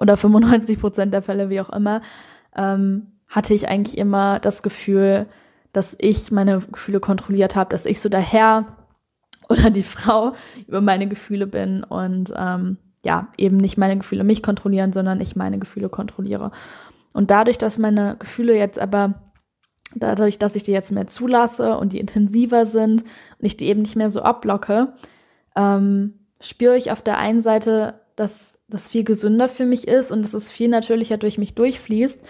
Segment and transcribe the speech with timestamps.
[0.00, 2.00] oder 95 Prozent der Fälle, wie auch immer,
[2.56, 5.26] ähm, hatte ich eigentlich immer das Gefühl,
[5.72, 8.76] dass ich meine Gefühle kontrolliert habe, dass ich so der Herr
[9.48, 10.32] oder die Frau
[10.66, 15.36] über meine Gefühle bin und ähm, ja, eben nicht meine Gefühle mich kontrollieren, sondern ich
[15.36, 16.50] meine Gefühle kontrolliere.
[17.12, 19.14] Und dadurch, dass meine Gefühle jetzt aber,
[19.94, 23.82] dadurch, dass ich die jetzt mehr zulasse und die intensiver sind und ich die eben
[23.82, 24.92] nicht mehr so abblocke,
[25.56, 30.22] ähm, spüre ich auf der einen Seite, dass das viel gesünder für mich ist und
[30.22, 32.20] dass es viel natürlicher durch mich durchfließt,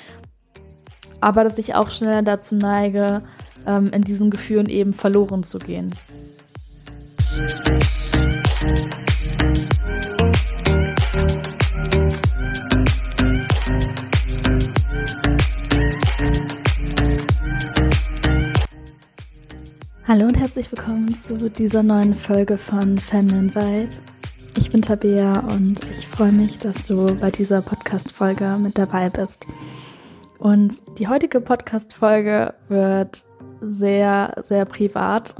[1.21, 3.23] aber dass ich auch schneller dazu neige,
[3.67, 5.93] ähm, in diesen Gefühlen eben verloren zu gehen.
[20.07, 24.10] Hallo und herzlich willkommen zu dieser neuen Folge von Feminine Vibe.
[24.57, 29.47] Ich bin Tabea und ich freue mich, dass du bei dieser Podcast-Folge mit dabei bist.
[30.39, 33.25] Und die heutige Podcast-Folge wird
[33.61, 35.35] sehr, sehr privat,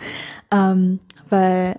[0.50, 1.78] ähm, weil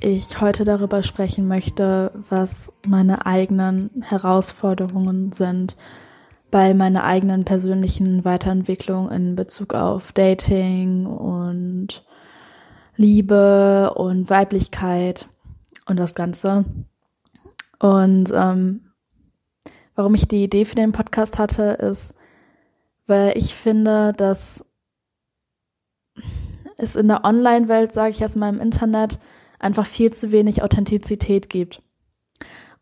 [0.00, 5.76] ich heute darüber sprechen möchte, was meine eigenen Herausforderungen sind
[6.50, 12.04] bei meiner eigenen persönlichen Weiterentwicklung in Bezug auf Dating und
[12.96, 15.26] Liebe und Weiblichkeit
[15.86, 16.64] und das Ganze.
[17.78, 18.92] Und ähm,
[19.94, 22.14] warum ich die Idee für den Podcast hatte, ist,
[23.06, 24.64] weil ich finde, dass
[26.76, 29.18] es in der Online-Welt, sage ich erstmal im Internet,
[29.58, 31.82] einfach viel zu wenig Authentizität gibt.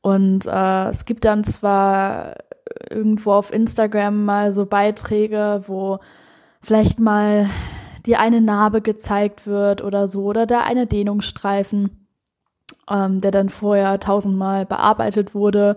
[0.00, 2.36] Und äh, es gibt dann zwar
[2.90, 5.98] irgendwo auf Instagram mal so Beiträge, wo
[6.60, 7.48] vielleicht mal
[8.06, 12.03] die eine Narbe gezeigt wird oder so oder der eine Dehnungsstreifen,
[12.90, 15.76] ähm, der dann vorher tausendmal bearbeitet wurde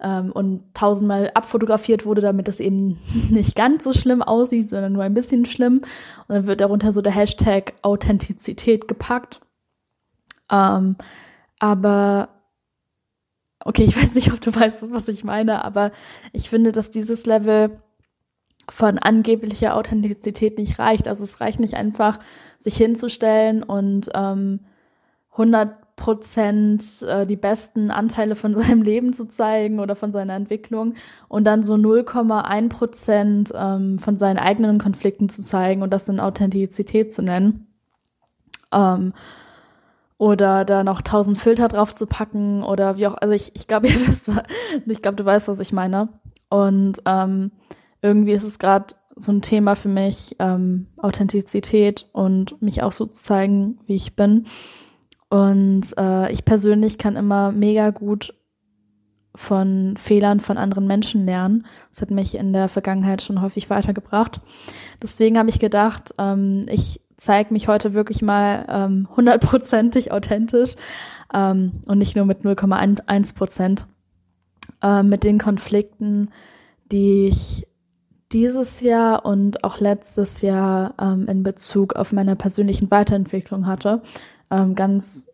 [0.00, 2.98] ähm, und tausendmal abfotografiert wurde, damit es eben
[3.30, 5.82] nicht ganz so schlimm aussieht, sondern nur ein bisschen schlimm.
[6.28, 9.40] Und dann wird darunter so der Hashtag Authentizität gepackt.
[10.50, 10.96] Ähm,
[11.58, 12.28] aber
[13.64, 15.90] okay, ich weiß nicht, ob du weißt, was ich meine, aber
[16.32, 17.80] ich finde, dass dieses Level
[18.68, 21.06] von angeblicher Authentizität nicht reicht.
[21.06, 22.18] Also es reicht nicht einfach,
[22.58, 24.60] sich hinzustellen und ähm,
[25.32, 30.94] 100 Prozent äh, die besten Anteile von seinem Leben zu zeigen oder von seiner Entwicklung
[31.28, 36.20] und dann so 0,1 Prozent ähm, von seinen eigenen Konflikten zu zeigen und das in
[36.20, 37.66] Authentizität zu nennen.
[38.72, 39.12] Ähm,
[40.18, 43.88] oder da noch tausend Filter drauf zu packen oder wie auch, also ich, ich glaube,
[43.88, 44.30] ihr wisst,
[44.86, 46.08] ich glaube, du weißt, was ich meine.
[46.48, 47.50] Und ähm,
[48.02, 53.06] irgendwie ist es gerade so ein Thema für mich, ähm, Authentizität und mich auch so
[53.06, 54.46] zu zeigen, wie ich bin.
[55.28, 58.34] Und äh, ich persönlich kann immer mega gut
[59.34, 61.66] von Fehlern von anderen Menschen lernen.
[61.90, 64.40] Das hat mich in der Vergangenheit schon häufig weitergebracht.
[65.02, 70.74] Deswegen habe ich gedacht, ähm, ich zeige mich heute wirklich mal ähm, hundertprozentig authentisch
[71.32, 73.86] ähm, und nicht nur mit 0,1 Prozent
[74.82, 76.30] äh, mit den Konflikten,
[76.92, 77.66] die ich
[78.32, 84.02] dieses Jahr und auch letztes Jahr ähm, in Bezug auf meine persönlichen Weiterentwicklung hatte.
[84.50, 85.32] Ähm, ganz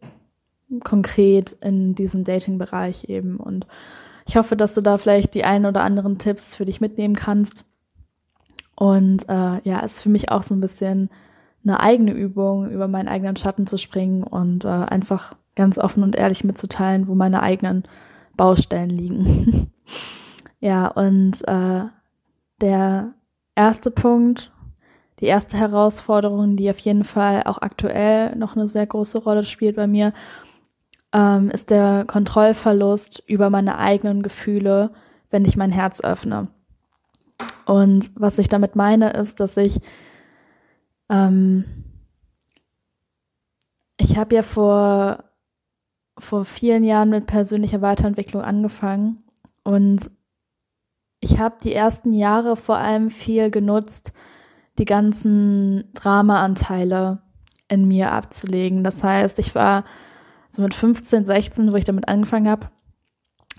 [0.84, 3.36] konkret in diesem Dating-Bereich eben.
[3.36, 3.66] Und
[4.26, 7.64] ich hoffe, dass du da vielleicht die ein oder anderen Tipps für dich mitnehmen kannst.
[8.74, 11.10] Und äh, ja, ist für mich auch so ein bisschen
[11.64, 16.16] eine eigene Übung, über meinen eigenen Schatten zu springen und äh, einfach ganz offen und
[16.16, 17.84] ehrlich mitzuteilen, wo meine eigenen
[18.36, 19.70] Baustellen liegen.
[20.60, 21.84] ja, und äh,
[22.60, 23.12] der
[23.54, 24.50] erste Punkt,
[25.22, 29.76] die erste Herausforderung, die auf jeden Fall auch aktuell noch eine sehr große Rolle spielt
[29.76, 30.12] bei mir,
[31.12, 34.90] ähm, ist der Kontrollverlust über meine eigenen Gefühle,
[35.30, 36.48] wenn ich mein Herz öffne.
[37.66, 39.80] Und was ich damit meine, ist, dass ich
[41.08, 41.64] ähm,
[43.96, 45.24] ich habe ja vor,
[46.18, 49.22] vor vielen Jahren mit persönlicher Weiterentwicklung angefangen
[49.62, 50.10] und
[51.20, 54.12] ich habe die ersten Jahre vor allem viel genutzt,
[54.78, 57.22] die ganzen Dramaanteile
[57.68, 58.84] in mir abzulegen.
[58.84, 59.84] Das heißt, ich war
[60.48, 62.68] so mit 15, 16, wo ich damit angefangen habe,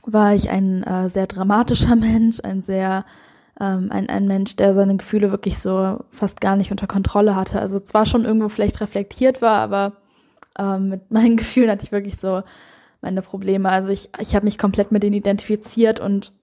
[0.05, 3.05] war ich ein äh, sehr dramatischer Mensch, ein sehr
[3.59, 7.59] ähm, ein, ein Mensch, der seine Gefühle wirklich so fast gar nicht unter Kontrolle hatte.
[7.59, 9.93] Also zwar schon irgendwo vielleicht reflektiert war, aber
[10.57, 12.43] ähm, mit meinen Gefühlen hatte ich wirklich so
[13.01, 13.69] meine Probleme.
[13.69, 16.33] Also ich, ich habe mich komplett mit denen identifiziert und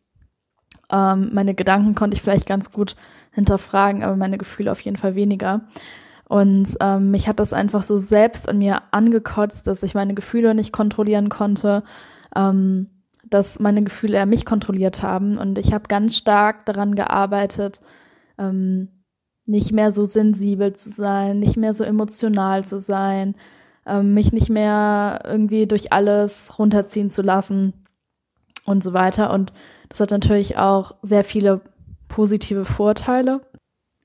[0.90, 2.96] ähm, meine Gedanken konnte ich vielleicht ganz gut
[3.32, 5.62] hinterfragen, aber meine Gefühle auf jeden Fall weniger.
[6.28, 10.54] Und ähm, mich hat das einfach so selbst an mir angekotzt, dass ich meine Gefühle
[10.54, 11.82] nicht kontrollieren konnte.
[12.36, 12.88] Ähm,
[13.28, 15.36] dass meine Gefühle eher mich kontrolliert haben.
[15.36, 17.80] Und ich habe ganz stark daran gearbeitet,
[18.38, 18.88] ähm,
[19.46, 23.34] nicht mehr so sensibel zu sein, nicht mehr so emotional zu sein,
[23.86, 27.72] ähm, mich nicht mehr irgendwie durch alles runterziehen zu lassen
[28.64, 29.32] und so weiter.
[29.32, 29.52] Und
[29.90, 31.60] das hat natürlich auch sehr viele
[32.08, 33.40] positive Vorteile.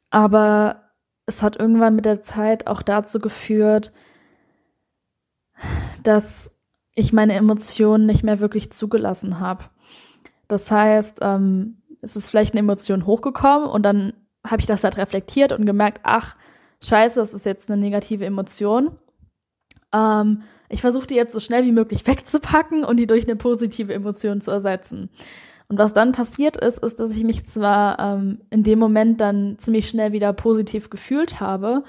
[0.10, 0.82] Aber
[1.26, 3.94] es hat irgendwann mit der Zeit auch dazu geführt,
[6.04, 6.54] dass
[6.96, 9.66] ich meine Emotionen nicht mehr wirklich zugelassen habe.
[10.48, 14.14] Das heißt, ähm, es ist vielleicht eine Emotion hochgekommen und dann
[14.46, 16.36] habe ich das halt reflektiert und gemerkt, ach,
[16.84, 18.98] scheiße, das ist jetzt eine negative Emotion.
[19.94, 23.94] Ähm, ich versuche die jetzt so schnell wie möglich wegzupacken und die durch eine positive
[23.94, 25.10] Emotion zu ersetzen.
[25.68, 29.58] Und was dann passiert ist, ist, dass ich mich zwar ähm, in dem Moment dann
[29.58, 31.84] ziemlich schnell wieder positiv gefühlt habe,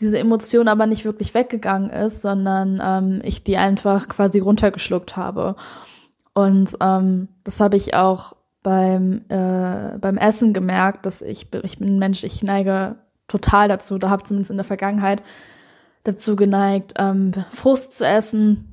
[0.00, 5.56] diese Emotion aber nicht wirklich weggegangen ist, sondern ähm, ich die einfach quasi runtergeschluckt habe.
[6.32, 11.88] Und ähm, das habe ich auch beim, äh, beim Essen gemerkt, dass ich, ich bin
[11.88, 12.96] ein Mensch, ich neige
[13.28, 15.22] total dazu, da habe zumindest in der Vergangenheit
[16.04, 18.69] dazu geneigt, ähm, Frust zu essen,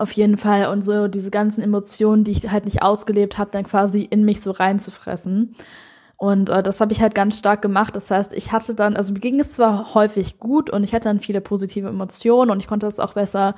[0.00, 3.64] auf jeden Fall und so diese ganzen Emotionen, die ich halt nicht ausgelebt habe, dann
[3.64, 5.54] quasi in mich so reinzufressen.
[6.16, 7.96] Und äh, das habe ich halt ganz stark gemacht.
[7.96, 11.08] Das heißt, ich hatte dann, also mir ging es zwar häufig gut und ich hatte
[11.08, 13.54] dann viele positive Emotionen und ich konnte das auch besser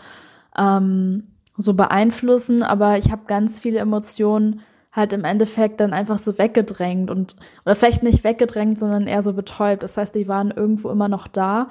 [0.56, 4.60] ähm, so beeinflussen, aber ich habe ganz viele Emotionen
[4.92, 9.32] halt im Endeffekt dann einfach so weggedrängt und oder vielleicht nicht weggedrängt, sondern eher so
[9.32, 9.82] betäubt.
[9.82, 11.68] Das heißt, die waren irgendwo immer noch da.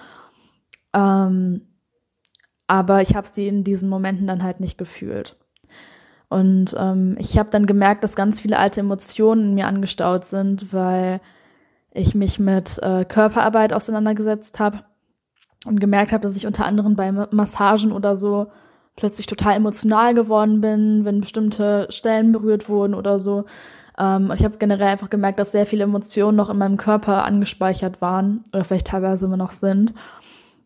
[0.93, 1.67] Ähm,
[2.71, 5.35] aber ich habe sie in diesen Momenten dann halt nicht gefühlt.
[6.29, 10.71] Und ähm, ich habe dann gemerkt, dass ganz viele alte Emotionen in mir angestaut sind,
[10.71, 11.19] weil
[11.91, 14.85] ich mich mit äh, Körperarbeit auseinandergesetzt habe
[15.65, 18.47] und gemerkt habe, dass ich unter anderem bei Massagen oder so
[18.95, 23.43] plötzlich total emotional geworden bin, wenn bestimmte Stellen berührt wurden oder so.
[23.99, 27.25] Ähm, und ich habe generell einfach gemerkt, dass sehr viele Emotionen noch in meinem Körper
[27.25, 29.93] angespeichert waren oder vielleicht teilweise immer noch sind.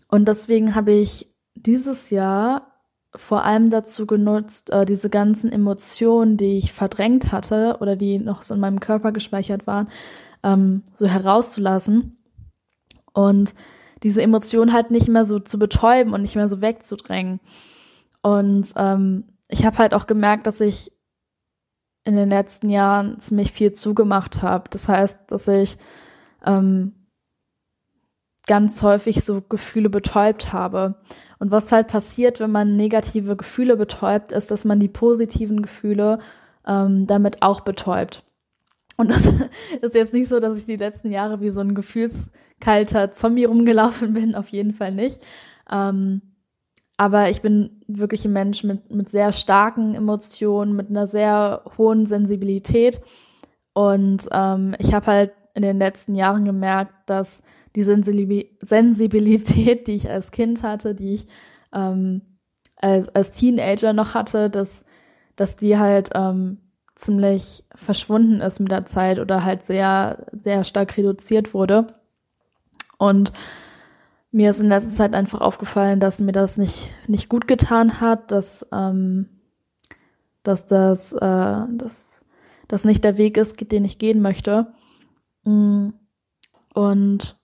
[0.07, 2.71] Und deswegen habe ich dieses Jahr
[3.15, 8.41] vor allem dazu genutzt, äh, diese ganzen Emotionen, die ich verdrängt hatte oder die noch
[8.41, 9.87] so in meinem Körper gespeichert waren,
[10.43, 12.17] ähm, so herauszulassen
[13.13, 13.55] und
[14.03, 17.39] diese Emotionen halt nicht mehr so zu betäuben und nicht mehr so wegzudrängen.
[18.21, 20.91] Und ähm, ich habe halt auch gemerkt, dass ich
[22.03, 24.69] in den letzten Jahren ziemlich viel zugemacht habe.
[24.69, 25.77] Das heißt, dass ich
[26.45, 26.93] ähm,
[28.47, 30.95] ganz häufig so Gefühle betäubt habe.
[31.39, 36.19] Und was halt passiert, wenn man negative Gefühle betäubt, ist, dass man die positiven Gefühle
[36.65, 38.23] ähm, damit auch betäubt.
[38.97, 39.25] Und das
[39.81, 44.13] ist jetzt nicht so, dass ich die letzten Jahre wie so ein gefühlskalter Zombie rumgelaufen
[44.13, 45.21] bin, auf jeden Fall nicht.
[45.69, 46.21] Ähm,
[46.97, 52.05] aber ich bin wirklich ein Mensch mit, mit sehr starken Emotionen, mit einer sehr hohen
[52.05, 53.01] Sensibilität.
[53.73, 57.43] Und ähm, ich habe halt in den letzten Jahren gemerkt, dass
[57.75, 61.27] die Sensibilität, die ich als Kind hatte, die ich
[61.73, 62.21] ähm,
[62.77, 64.85] als, als Teenager noch hatte, dass,
[65.35, 66.59] dass die halt ähm,
[66.95, 71.87] ziemlich verschwunden ist mit der Zeit oder halt sehr, sehr stark reduziert wurde.
[72.97, 73.33] Und
[74.31, 78.31] mir ist in letzter Zeit einfach aufgefallen, dass mir das nicht, nicht gut getan hat,
[78.31, 79.29] dass, ähm,
[80.43, 82.25] dass das, äh, dass
[82.67, 84.73] das nicht der Weg ist, den ich gehen möchte.
[85.43, 85.89] Mm.
[86.73, 87.37] Und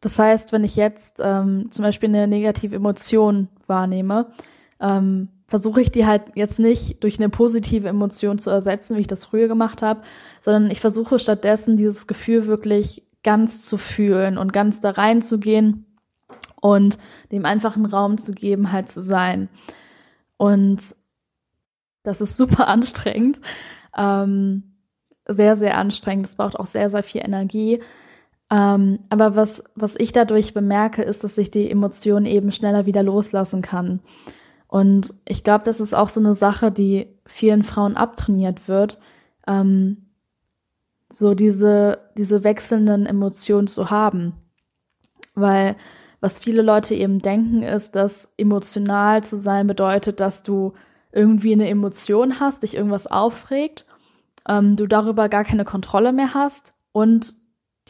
[0.00, 4.32] das heißt, wenn ich jetzt ähm, zum Beispiel eine negative Emotion wahrnehme,
[4.80, 9.06] ähm, versuche ich die halt jetzt nicht durch eine positive Emotion zu ersetzen, wie ich
[9.08, 10.02] das früher gemacht habe,
[10.40, 15.84] sondern ich versuche stattdessen dieses Gefühl wirklich ganz zu fühlen und ganz da reinzugehen
[16.60, 16.98] und
[17.32, 19.48] dem einfach einen Raum zu geben, halt zu sein.
[20.36, 20.94] Und
[22.02, 23.40] das ist super anstrengend,
[23.96, 24.62] ähm,
[25.26, 26.26] sehr, sehr anstrengend.
[26.26, 27.80] Es braucht auch sehr, sehr viel Energie.
[28.50, 33.02] Ähm, aber was, was ich dadurch bemerke, ist, dass ich die Emotionen eben schneller wieder
[33.02, 34.00] loslassen kann.
[34.66, 38.98] Und ich glaube, das ist auch so eine Sache, die vielen Frauen abtrainiert wird,
[39.46, 40.08] ähm,
[41.12, 44.34] so diese, diese wechselnden Emotionen zu haben.
[45.34, 45.76] Weil
[46.20, 50.74] was viele Leute eben denken, ist, dass emotional zu sein bedeutet, dass du
[51.12, 53.86] irgendwie eine Emotion hast, dich irgendwas aufregt,
[54.48, 57.39] ähm, du darüber gar keine Kontrolle mehr hast und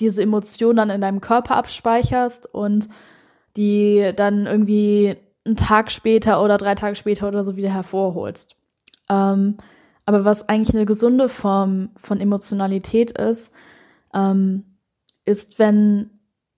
[0.01, 2.89] diese Emotion dann in deinem Körper abspeicherst und
[3.57, 8.57] die dann irgendwie einen Tag später oder drei Tage später oder so wieder hervorholst.
[9.09, 9.57] Ähm,
[10.07, 13.55] aber was eigentlich eine gesunde Form von Emotionalität ist,
[14.15, 14.65] ähm,
[15.25, 16.11] ist, wenn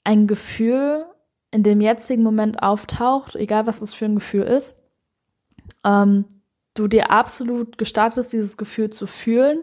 [0.04, 1.04] ein Gefühl
[1.50, 4.82] in dem jetzigen Moment auftaucht, egal was das für ein Gefühl ist,
[5.84, 6.24] ähm,
[6.74, 9.62] du dir absolut gestattest, dieses Gefühl zu fühlen,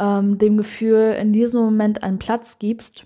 [0.00, 3.04] ähm, dem Gefühl in diesem Moment einen Platz gibst,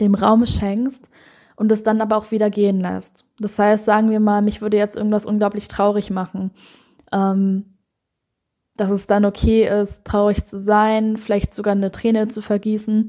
[0.00, 1.10] dem Raum schenkst
[1.56, 3.26] und es dann aber auch wieder gehen lässt.
[3.38, 6.52] Das heißt, sagen wir mal, mich würde jetzt irgendwas unglaublich traurig machen.
[7.12, 7.76] Ähm,
[8.76, 13.08] dass es dann okay ist, traurig zu sein, vielleicht sogar eine Träne zu vergießen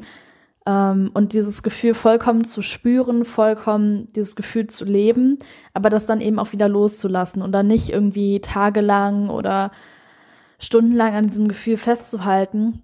[0.65, 5.37] ähm, und dieses Gefühl vollkommen zu spüren, vollkommen dieses Gefühl zu leben,
[5.73, 9.71] aber das dann eben auch wieder loszulassen und dann nicht irgendwie tagelang oder
[10.61, 12.83] stundenlang an diesem Gefühl festzuhalten,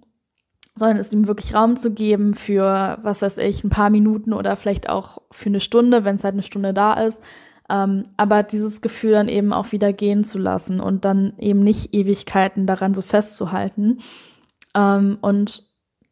[0.74, 4.56] sondern es ihm wirklich Raum zu geben für, was weiß ich, ein paar Minuten oder
[4.56, 7.22] vielleicht auch für eine Stunde, wenn es halt eine Stunde da ist.
[7.70, 11.94] Ähm, aber dieses Gefühl dann eben auch wieder gehen zu lassen und dann eben nicht
[11.94, 13.98] Ewigkeiten daran so festzuhalten.
[14.74, 15.64] Ähm, und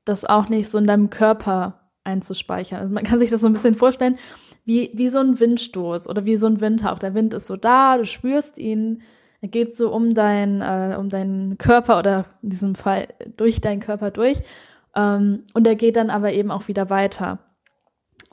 [0.04, 2.80] das auch nicht so in deinem Körper einzuspeichern.
[2.80, 4.18] Also man kann sich das so ein bisschen vorstellen,
[4.64, 6.98] wie, wie so ein Windstoß oder wie so ein Windhauch.
[6.98, 9.02] Der Wind ist so da, du spürst ihn,
[9.48, 14.10] geht so um, dein, äh, um deinen Körper oder in diesem Fall durch deinen Körper
[14.10, 14.40] durch.
[14.94, 17.38] Ähm, und er geht dann aber eben auch wieder weiter.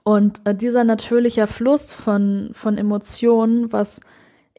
[0.03, 4.01] Und äh, dieser natürliche Fluss von, von Emotionen, was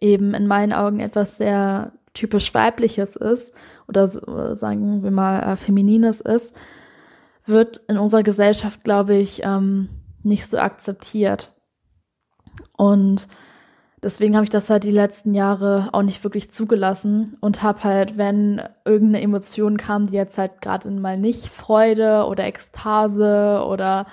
[0.01, 3.55] eben in meinen Augen etwas sehr typisch weibliches ist
[3.89, 6.57] oder, oder sagen wir mal äh, feminines ist,
[7.45, 9.89] wird in unserer Gesellschaft, glaube ich, ähm,
[10.23, 11.53] nicht so akzeptiert.
[12.77, 13.29] Und
[14.05, 18.19] deswegen habe ich das halt die letzten Jahre auch nicht wirklich zugelassen und habe halt,
[18.19, 24.07] wenn irgendeine Emotion kam, die jetzt halt gerade mal nicht Freude oder Ekstase oder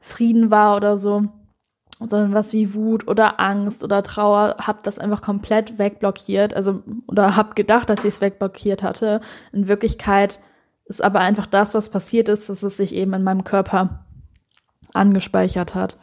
[0.00, 1.24] Frieden war oder so,
[1.98, 7.34] sondern was wie Wut oder Angst oder Trauer, habe das einfach komplett wegblockiert, also oder
[7.34, 9.20] habe gedacht, dass ich es wegblockiert hatte.
[9.52, 10.40] In Wirklichkeit
[10.84, 14.04] ist aber einfach das, was passiert ist, dass es sich eben in meinem Körper
[14.92, 15.96] angespeichert hat.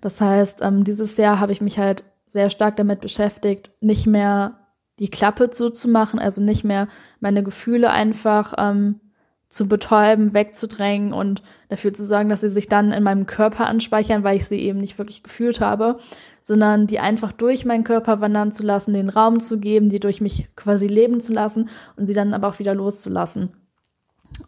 [0.00, 4.58] Das heißt, ähm, dieses Jahr habe ich mich halt sehr stark damit beschäftigt, nicht mehr
[4.98, 6.88] die Klappe zuzumachen, also nicht mehr
[7.20, 9.00] meine Gefühle einfach ähm,
[9.48, 14.24] zu betäuben, wegzudrängen und dafür zu sorgen, dass sie sich dann in meinem Körper anspeichern,
[14.24, 15.98] weil ich sie eben nicht wirklich gefühlt habe,
[16.40, 20.22] sondern die einfach durch meinen Körper wandern zu lassen, den Raum zu geben, die durch
[20.22, 23.52] mich quasi leben zu lassen und sie dann aber auch wieder loszulassen.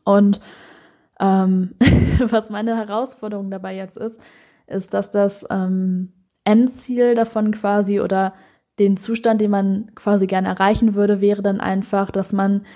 [0.05, 0.41] Und
[1.21, 1.75] ähm,
[2.29, 4.21] was meine Herausforderung dabei jetzt ist,
[4.67, 6.12] ist, dass das ähm,
[6.45, 8.35] Endziel davon quasi oder
[8.79, 12.67] den Zustand, den man quasi gerne erreichen würde, wäre dann einfach, dass man,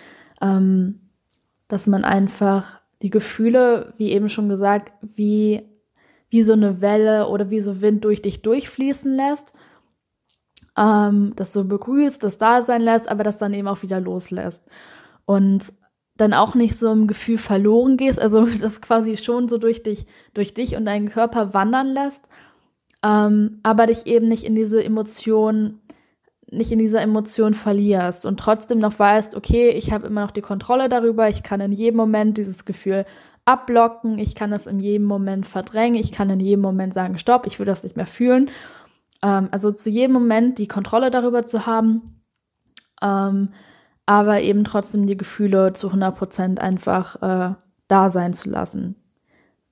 [0.41, 1.01] ähm,
[1.67, 5.63] dass man einfach die Gefühle, wie eben schon gesagt, wie,
[6.31, 9.55] wie so eine Welle oder wie so Wind durch dich durchfließen lässt,
[10.77, 14.67] ähm, das so begrüßt, das da sein lässt, aber das dann eben auch wieder loslässt.
[15.25, 15.75] Und
[16.17, 20.07] dann auch nicht so im Gefühl verloren gehst, also das quasi schon so durch dich,
[20.35, 22.29] durch dich und deinen Körper wandern lässt,
[23.05, 25.81] ähm, aber dich eben nicht in diese Emotion,
[26.51, 30.41] nicht in dieser Emotion verlierst und trotzdem noch weißt, okay, ich habe immer noch die
[30.41, 33.05] Kontrolle darüber, ich kann in jedem Moment dieses Gefühl
[33.45, 37.47] abblocken, ich kann es in jedem Moment verdrängen, ich kann in jedem Moment sagen, stopp,
[37.47, 38.51] ich will das nicht mehr fühlen.
[39.23, 42.23] Ähm, also zu jedem Moment die Kontrolle darüber zu haben,
[43.03, 43.51] ähm,
[44.07, 47.55] aber eben trotzdem die Gefühle zu 100 Prozent einfach äh,
[47.89, 48.97] da sein zu lassen.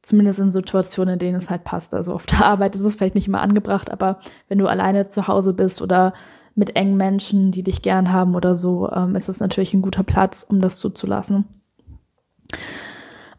[0.06, 1.92] Zumindest in Situationen, in denen es halt passt.
[1.92, 5.26] Also auf der Arbeit ist es vielleicht nicht immer angebracht, aber wenn du alleine zu
[5.26, 6.12] Hause bist oder
[6.54, 10.04] mit engen Menschen, die dich gern haben oder so, ähm, ist es natürlich ein guter
[10.04, 11.46] Platz, um das zuzulassen.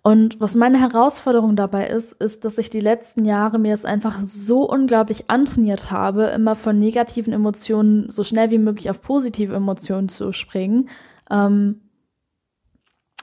[0.01, 4.19] Und was meine Herausforderung dabei ist, ist, dass ich die letzten Jahre mir es einfach
[4.21, 10.09] so unglaublich antrainiert habe, immer von negativen Emotionen so schnell wie möglich auf positive Emotionen
[10.09, 10.89] zu springen,
[11.31, 11.79] ähm,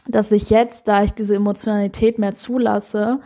[0.07, 3.21] dass ich jetzt, da ich diese Emotionalität mehr zulasse,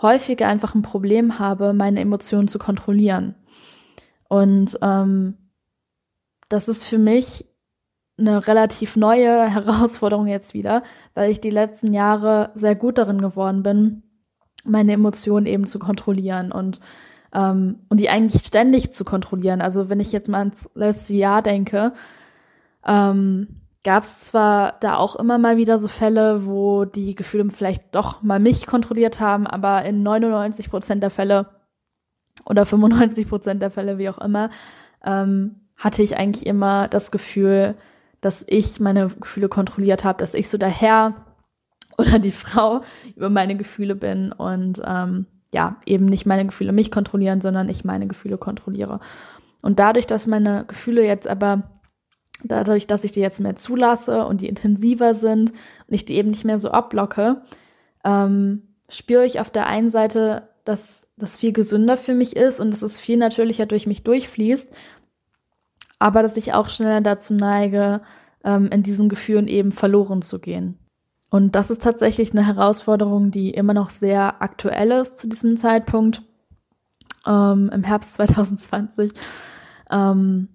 [0.00, 3.36] häufiger einfach ein Problem habe, meine Emotionen zu kontrollieren.
[4.28, 5.36] Und ähm,
[6.48, 7.44] das ist für mich
[8.18, 10.82] eine relativ neue Herausforderung jetzt wieder,
[11.14, 14.02] weil ich die letzten Jahre sehr gut darin geworden bin,
[14.64, 16.80] meine Emotionen eben zu kontrollieren und
[17.34, 19.60] ähm, und die eigentlich ständig zu kontrollieren.
[19.60, 21.92] Also wenn ich jetzt mal ins letzte Jahr denke,
[22.86, 27.94] ähm, gab es zwar da auch immer mal wieder so Fälle, wo die Gefühle vielleicht
[27.94, 31.46] doch mal mich kontrolliert haben, aber in 99 Prozent der Fälle
[32.46, 34.50] oder 95 Prozent der Fälle, wie auch immer,
[35.04, 37.76] ähm, hatte ich eigentlich immer das Gefühl,
[38.20, 41.26] dass ich meine Gefühle kontrolliert habe, dass ich so der Herr
[41.98, 42.80] oder die Frau
[43.14, 47.84] über meine Gefühle bin und ähm, ja, eben nicht meine Gefühle mich kontrollieren, sondern ich
[47.84, 48.98] meine Gefühle kontrolliere.
[49.62, 51.73] Und dadurch, dass meine Gefühle jetzt aber,
[52.42, 56.30] dadurch, dass ich die jetzt mehr zulasse und die intensiver sind und ich die eben
[56.30, 57.42] nicht mehr so abblocke,
[58.04, 62.72] ähm, spüre ich auf der einen Seite, dass das viel gesünder für mich ist und
[62.72, 64.74] dass es viel natürlicher durch mich durchfließt
[66.04, 68.02] aber dass ich auch schneller dazu neige,
[68.44, 70.78] ähm, in diesen Gefühlen eben verloren zu gehen.
[71.30, 76.22] Und das ist tatsächlich eine Herausforderung, die immer noch sehr aktuell ist zu diesem Zeitpunkt,
[77.26, 79.12] ähm, im Herbst 2020.
[79.90, 80.48] Ähm,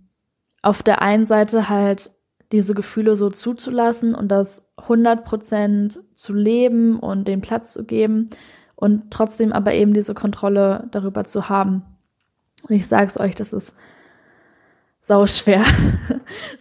[0.62, 2.12] auf der einen Seite halt
[2.52, 8.28] diese Gefühle so zuzulassen und das 100% zu leben und den Platz zu geben
[8.76, 11.84] und trotzdem aber eben diese Kontrolle darüber zu haben.
[12.68, 13.76] Und ich sage es euch, das ist
[15.02, 15.64] sau schwer.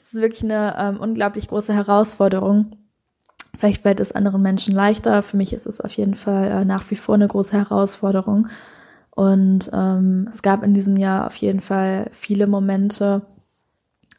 [0.03, 2.77] Es ist wirklich eine ähm, unglaublich große Herausforderung.
[3.57, 5.23] Vielleicht fällt es anderen Menschen leichter.
[5.23, 8.49] Für mich ist es auf jeden Fall äh, nach wie vor eine große Herausforderung.
[9.11, 13.23] Und ähm, es gab in diesem Jahr auf jeden Fall viele Momente,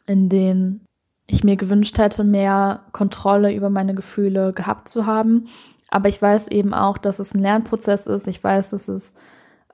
[0.06, 0.84] in denen
[1.26, 5.46] ich mir gewünscht hätte, mehr Kontrolle über meine Gefühle gehabt zu haben.
[5.88, 8.26] Aber ich weiß eben auch, dass es ein Lernprozess ist.
[8.26, 9.14] Ich weiß, dass es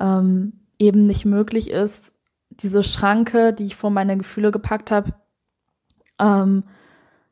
[0.01, 5.15] ähm, eben nicht möglich ist, diese Schranke, die ich vor meine Gefühle gepackt habe,
[6.19, 6.65] ähm,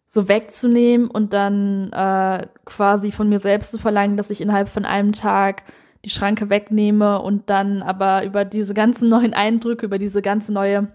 [0.07, 4.85] so wegzunehmen und dann äh, quasi von mir selbst zu verlangen, dass ich innerhalb von
[4.85, 5.65] einem Tag
[6.05, 10.89] die Schranke wegnehme und dann aber über diese ganzen neuen Eindrücke, über diese ganze neue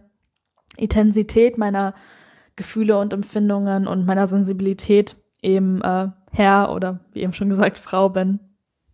[0.78, 1.94] Intensität meiner
[2.56, 8.10] Gefühle und Empfindungen und meiner Sensibilität eben äh, Herr oder wie eben schon gesagt Frau
[8.10, 8.40] bin.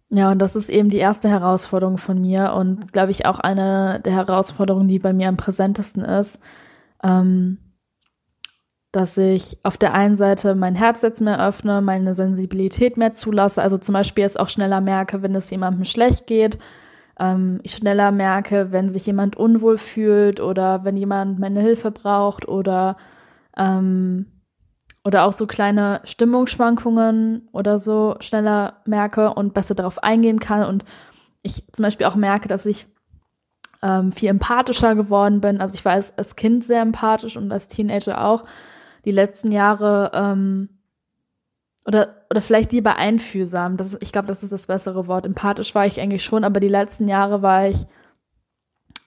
[0.09, 3.99] Ja, und das ist eben die erste Herausforderung von mir und glaube ich auch eine
[4.01, 6.39] der Herausforderungen, die bei mir am präsentesten ist,
[7.03, 7.57] ähm,
[8.91, 13.61] dass ich auf der einen Seite mein Herz jetzt mehr öffne, meine Sensibilität mehr zulasse,
[13.61, 16.59] also zum Beispiel jetzt auch schneller merke, wenn es jemandem schlecht geht,
[17.19, 22.47] ähm, ich schneller merke, wenn sich jemand unwohl fühlt oder wenn jemand meine Hilfe braucht
[22.47, 22.97] oder
[23.57, 24.27] ähm,
[25.05, 30.65] oder auch so kleine Stimmungsschwankungen oder so schneller merke und besser darauf eingehen kann.
[30.65, 30.83] Und
[31.43, 32.87] ich zum Beispiel auch merke, dass ich
[33.83, 35.61] ähm, viel empathischer geworden bin.
[35.61, 38.45] Also ich war als, als Kind sehr empathisch und als Teenager auch.
[39.05, 40.69] Die letzten Jahre ähm,
[41.85, 43.77] oder, oder vielleicht lieber einfühlsam.
[43.77, 45.25] Das, ich glaube, das ist das bessere Wort.
[45.25, 47.85] Empathisch war ich eigentlich schon, aber die letzten Jahre war ich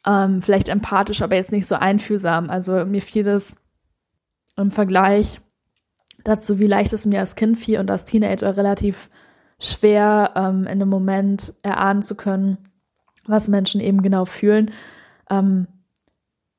[0.06, 2.50] ähm, vielleicht empathisch, aber jetzt nicht so einfühlsam.
[2.50, 3.56] Also mir fiel das
[4.56, 5.40] im Vergleich
[6.24, 9.10] dazu, wie leicht es mir als Kind fiel und als Teenager relativ
[9.60, 12.58] schwer ähm, in dem Moment erahnen zu können,
[13.26, 14.70] was Menschen eben genau fühlen.
[15.30, 15.66] Ähm,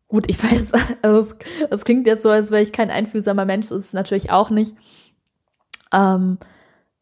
[0.07, 1.35] gut, ich weiß, also es,
[1.69, 4.49] es, klingt jetzt so, als wäre ich kein einfühlsamer Mensch, so ist es natürlich auch
[4.49, 4.75] nicht.
[5.93, 6.37] Ähm,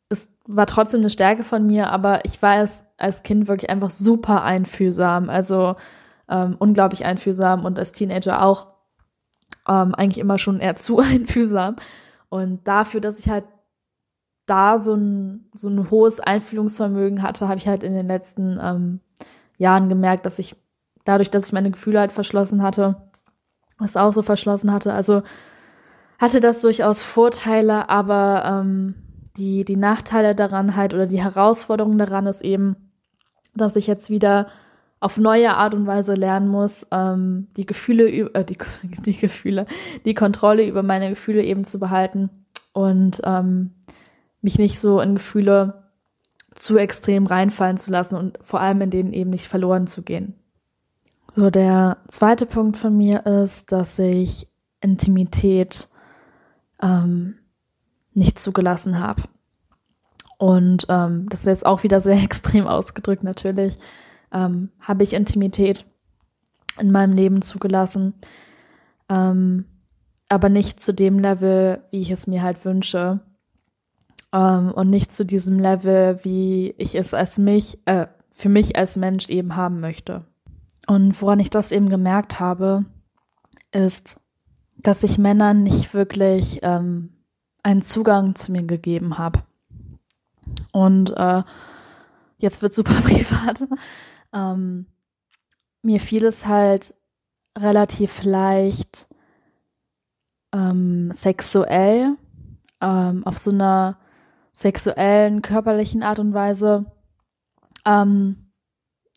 [0.10, 3.90] es war trotzdem eine Stärke von mir, aber ich war es als Kind wirklich einfach
[3.90, 5.76] super einfühlsam, also
[6.30, 8.68] ähm, unglaublich einfühlsam und als Teenager auch
[9.68, 11.76] ähm, eigentlich immer schon eher zu einfühlsam.
[12.30, 13.46] Und dafür, dass ich halt
[14.46, 19.02] da so ein, so ein hohes Einfühlungsvermögen hatte, habe ich halt in den letzten ähm,
[19.58, 20.56] Jahren gemerkt, dass ich
[21.04, 22.96] dadurch, dass ich meine Gefühle halt verschlossen hatte,
[23.78, 25.22] was auch so verschlossen hatte, also
[26.20, 28.96] hatte das durchaus Vorteile, aber ähm,
[29.38, 32.76] die, die Nachteile daran halt oder die Herausforderung daran ist eben,
[33.56, 34.48] dass ich jetzt wieder
[35.00, 38.58] auf neue Art und Weise lernen muss, ähm, die Gefühle, äh, die,
[39.06, 39.68] die Gefühle,
[40.06, 42.30] die Kontrolle über meine Gefühle eben zu behalten
[42.74, 43.72] und ähm,
[44.42, 45.84] mich nicht so in Gefühle
[46.56, 50.34] zu extrem reinfallen zu lassen und vor allem in denen eben nicht verloren zu gehen.
[51.30, 54.48] So, der zweite Punkt von mir ist, dass ich
[54.82, 55.90] Intimität
[56.82, 57.36] ähm,
[58.14, 59.24] nicht zugelassen habe.
[60.38, 63.78] Und ähm, das ist jetzt auch wieder sehr extrem ausgedrückt natürlich
[64.32, 65.86] ähm, habe ich Intimität
[66.80, 68.14] in meinem Leben zugelassen,
[69.10, 69.66] ähm,
[70.30, 73.22] aber nicht zu dem Level, wie ich es mir halt wünsche
[74.34, 78.98] ähm, und nicht zu diesem Level, wie ich es als mich, äh, für mich als
[78.98, 80.26] Mensch eben haben möchte.
[80.86, 82.86] Und woran ich das eben gemerkt habe,
[83.72, 84.20] ist,
[84.78, 87.10] dass ich Männern nicht wirklich ähm,
[87.64, 89.44] einen Zugang zu mir gegeben habe.
[90.72, 91.44] Und äh,
[92.38, 93.68] jetzt wird super privat.
[94.34, 94.86] Ähm,
[95.82, 96.94] mir fiel es halt
[97.58, 99.08] relativ leicht,
[100.54, 102.16] ähm, sexuell,
[102.82, 103.98] ähm, auf so einer
[104.54, 106.86] sexuellen, körperlichen Art und Weise
[107.86, 108.52] ähm,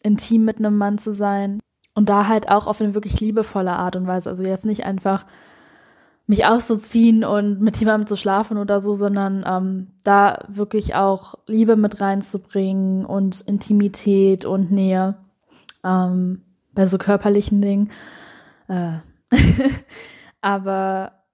[0.03, 1.61] intim mit einem Mann zu sein.
[1.95, 4.31] Und da halt auch auf eine wirklich liebevolle Art und Weise.
[4.31, 5.27] Also jetzt nicht einfach
[6.31, 11.75] mich auszuziehen und mit jemandem zu schlafen oder so, sondern ähm, da wirklich auch Liebe
[11.75, 15.17] mit reinzubringen und Intimität und Nähe
[15.83, 17.91] ähm, bei so körperlichen Dingen.
[18.69, 18.99] Äh.
[20.41, 21.25] Aber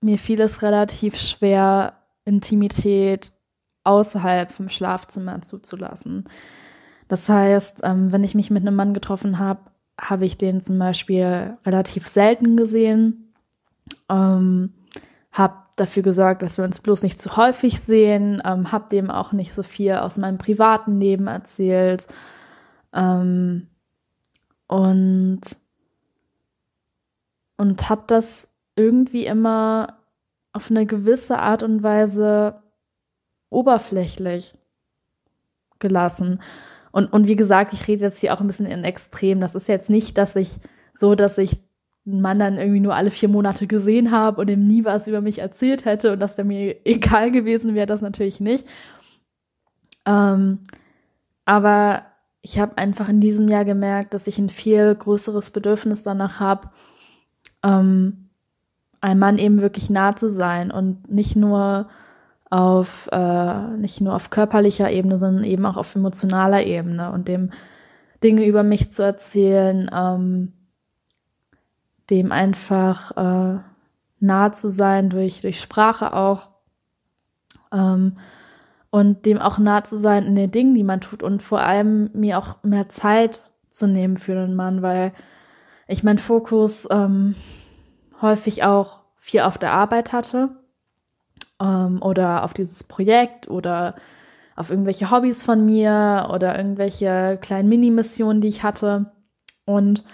[0.00, 3.34] mir fiel es relativ schwer, Intimität
[3.84, 6.24] außerhalb vom Schlafzimmer zuzulassen.
[7.06, 9.60] Das heißt, ähm, wenn ich mich mit einem Mann getroffen habe,
[10.00, 13.23] habe ich den zum Beispiel relativ selten gesehen
[14.08, 14.72] ähm,
[15.32, 19.32] habe dafür gesorgt, dass wir uns bloß nicht zu häufig sehen, ähm, habe dem auch
[19.32, 22.06] nicht so viel aus meinem privaten Leben erzählt.
[22.92, 23.68] Ähm,
[24.66, 25.40] und
[27.56, 29.98] und habe das irgendwie immer
[30.52, 32.62] auf eine gewisse Art und Weise
[33.50, 34.54] oberflächlich
[35.78, 36.40] gelassen.
[36.92, 39.40] Und, und wie gesagt, ich rede jetzt hier auch ein bisschen in Extrem.
[39.40, 40.58] Das ist jetzt nicht, dass ich
[40.92, 41.58] so, dass ich
[42.06, 45.20] einen Mann dann irgendwie nur alle vier Monate gesehen habe und ihm nie was über
[45.20, 48.66] mich erzählt hätte und dass der mir egal gewesen wäre, das natürlich nicht.
[50.06, 50.60] Ähm,
[51.44, 52.02] aber
[52.42, 56.68] ich habe einfach in diesem Jahr gemerkt, dass ich ein viel größeres Bedürfnis danach habe,
[57.62, 58.28] ähm,
[59.00, 61.88] einem Mann eben wirklich nah zu sein und nicht nur
[62.50, 67.50] auf äh, nicht nur auf körperlicher Ebene, sondern eben auch auf emotionaler Ebene und dem
[68.22, 70.52] Dinge über mich zu erzählen, ähm,
[72.10, 73.60] dem einfach äh,
[74.20, 76.50] nah zu sein durch durch Sprache auch
[77.72, 78.18] ähm,
[78.90, 82.10] und dem auch nah zu sein in den Dingen, die man tut und vor allem
[82.14, 85.12] mir auch mehr Zeit zu nehmen für den Mann, weil
[85.88, 87.34] ich meinen Fokus ähm,
[88.22, 90.50] häufig auch viel auf der Arbeit hatte
[91.60, 93.96] ähm, oder auf dieses Projekt oder
[94.56, 99.12] auf irgendwelche Hobbys von mir oder irgendwelche kleinen Mini-Missionen, die ich hatte.
[99.64, 100.04] Und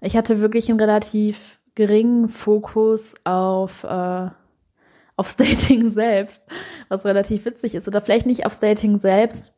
[0.00, 4.28] ich hatte wirklich einen relativ geringen Fokus auf, äh,
[5.16, 6.42] aufs Dating selbst,
[6.88, 7.88] was relativ witzig ist.
[7.88, 9.52] Oder vielleicht nicht aufs Dating selbst,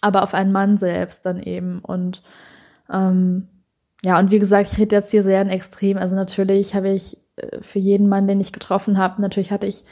[0.00, 1.78] aber auf einen Mann selbst dann eben.
[1.80, 2.22] Und
[2.92, 3.48] ähm,
[4.04, 5.96] ja, und wie gesagt, ich rede jetzt hier sehr in Extrem.
[5.96, 9.84] Also natürlich habe ich äh, für jeden Mann, den ich getroffen habe, natürlich hatte ich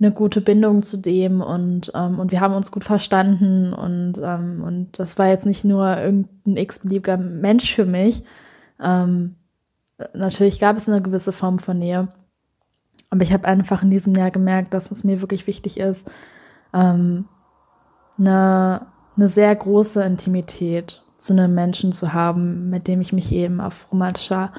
[0.00, 4.62] eine gute Bindung zu dem und, ähm, und wir haben uns gut verstanden und, ähm,
[4.62, 8.22] und das war jetzt nicht nur irgendein x-beliebiger Mensch für mich.
[8.80, 9.36] Ähm,
[10.14, 12.08] natürlich gab es eine gewisse Form von Nähe,
[13.10, 16.10] aber ich habe einfach in diesem Jahr gemerkt, dass es mir wirklich wichtig ist,
[16.72, 17.26] ähm,
[18.18, 18.86] eine,
[19.16, 23.90] eine sehr große Intimität zu einem Menschen zu haben, mit dem ich mich eben auf
[23.90, 24.52] romantischer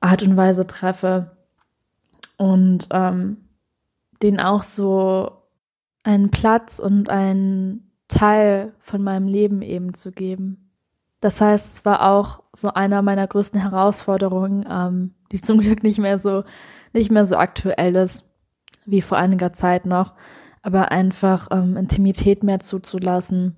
[0.00, 1.36] Art und Weise treffe
[2.36, 3.48] und ähm,
[4.22, 5.30] den auch so
[6.02, 10.65] einen Platz und einen Teil von meinem Leben eben zu geben.
[11.26, 15.98] Das heißt, es war auch so einer meiner größten Herausforderungen, ähm, die zum Glück nicht
[15.98, 16.44] mehr so
[16.92, 18.30] nicht mehr so aktuell ist
[18.84, 20.14] wie vor einiger Zeit noch,
[20.62, 23.56] aber einfach ähm, Intimität mehr zuzulassen,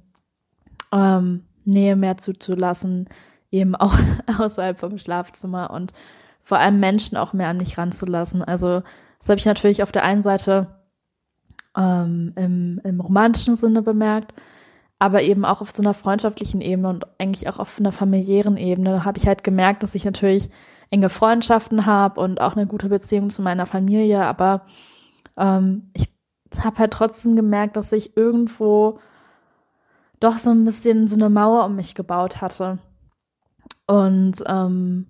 [0.92, 3.10] ähm, Nähe mehr zuzulassen,
[3.50, 3.98] eben auch
[4.38, 5.92] außerhalb vom Schlafzimmer und
[6.40, 8.42] vor allem Menschen auch mehr an mich ranzulassen.
[8.42, 8.82] Also
[9.18, 10.68] das habe ich natürlich auf der einen Seite
[11.76, 14.32] ähm, im, im romantischen Sinne bemerkt,
[14.98, 19.04] aber eben auch auf so einer freundschaftlichen Ebene und eigentlich auch auf einer familiären Ebene
[19.04, 20.50] habe ich halt gemerkt, dass ich natürlich
[20.90, 24.62] enge Freundschaften habe und auch eine gute Beziehung zu meiner Familie, aber
[25.36, 26.08] ähm, ich
[26.62, 28.98] habe halt trotzdem gemerkt, dass ich irgendwo
[30.18, 32.78] doch so ein bisschen so eine Mauer um mich gebaut hatte.
[33.86, 35.06] Und, ähm,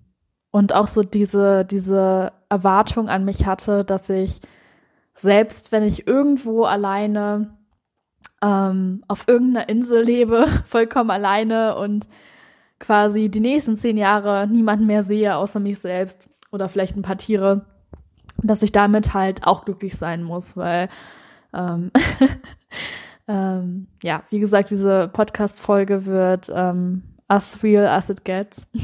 [0.51, 4.40] und auch so diese, diese Erwartung an mich hatte, dass ich
[5.14, 7.58] selbst wenn ich irgendwo alleine
[8.42, 12.07] ähm, auf irgendeiner Insel lebe, vollkommen alleine und
[12.79, 17.18] quasi die nächsten zehn Jahre niemanden mehr sehe außer mich selbst oder vielleicht ein paar
[17.18, 17.66] Tiere,
[18.42, 20.88] dass ich damit halt auch glücklich sein muss, weil
[21.53, 21.90] ähm,
[23.29, 28.68] ähm, ja, wie gesagt, diese Podcast-Folge wird ähm, as real as it gets.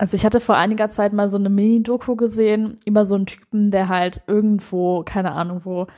[0.00, 3.72] Also ich hatte vor einiger Zeit mal so eine Mini-Doku gesehen über so einen Typen,
[3.72, 5.88] der halt irgendwo, keine Ahnung wo,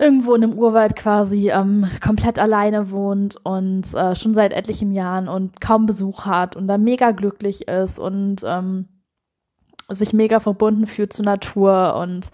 [0.00, 5.28] irgendwo in einem Urwald quasi ähm, komplett alleine wohnt und äh, schon seit etlichen Jahren
[5.28, 8.88] und kaum Besuch hat und da mega glücklich ist und ähm,
[9.90, 12.30] sich mega verbunden fühlt zur Natur und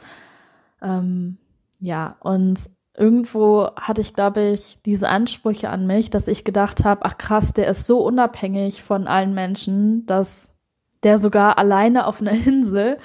[0.80, 1.38] ähm,
[1.80, 7.04] ja, und irgendwo hatte ich, glaube ich, diese Ansprüche an mich, dass ich gedacht habe,
[7.04, 10.60] ach krass, der ist so unabhängig von allen Menschen, dass
[11.02, 12.98] der sogar alleine auf einer Insel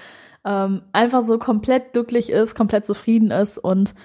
[0.46, 3.96] ähm, einfach so komplett glücklich ist, komplett zufrieden ist und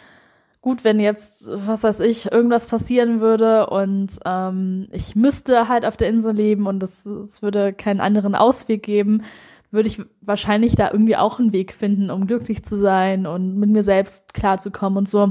[0.66, 5.96] gut, wenn jetzt, was weiß ich, irgendwas passieren würde und ähm, ich müsste halt auf
[5.96, 7.07] der Insel leben und es,
[7.40, 9.22] würde keinen anderen Ausweg geben,
[9.70, 13.70] würde ich wahrscheinlich da irgendwie auch einen Weg finden, um glücklich zu sein und mit
[13.70, 15.31] mir selbst klarzukommen und so.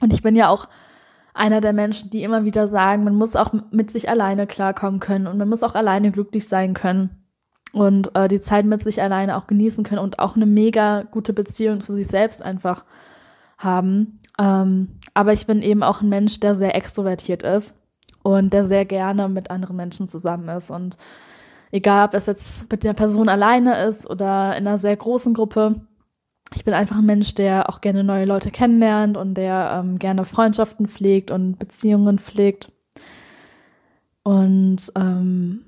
[0.00, 0.68] Und ich bin ja auch
[1.32, 5.28] einer der Menschen, die immer wieder sagen, man muss auch mit sich alleine klarkommen können
[5.28, 7.24] und man muss auch alleine glücklich sein können
[7.72, 11.32] und äh, die Zeit mit sich alleine auch genießen können und auch eine mega gute
[11.32, 12.84] Beziehung zu sich selbst einfach
[13.56, 14.18] haben.
[14.38, 17.74] Ähm, aber ich bin eben auch ein Mensch, der sehr extrovertiert ist
[18.22, 20.96] und der sehr gerne mit anderen Menschen zusammen ist und
[21.70, 25.80] egal, ob es jetzt mit der Person alleine ist oder in einer sehr großen Gruppe,
[26.54, 30.24] ich bin einfach ein Mensch, der auch gerne neue Leute kennenlernt und der ähm, gerne
[30.24, 32.70] Freundschaften pflegt und Beziehungen pflegt.
[34.22, 35.64] Und, ähm,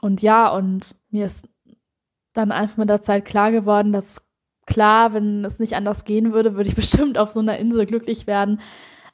[0.00, 1.48] und ja, und mir ist
[2.32, 4.20] dann einfach mit der Zeit klar geworden, dass
[4.70, 8.26] klar, wenn es nicht anders gehen würde, würde ich bestimmt auf so einer Insel glücklich
[8.26, 8.60] werden.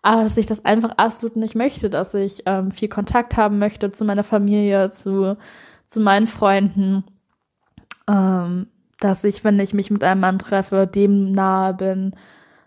[0.03, 3.91] Aber dass ich das einfach absolut nicht möchte, dass ich ähm, viel Kontakt haben möchte
[3.91, 5.37] zu meiner Familie, zu,
[5.87, 7.03] zu meinen Freunden.
[8.09, 8.69] Ähm,
[9.01, 12.15] dass ich, wenn ich mich mit einem Mann treffe, dem nahe bin,